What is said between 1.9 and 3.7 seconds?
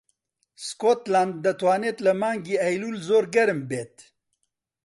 لە مانگی ئەیلوول زۆر گەرم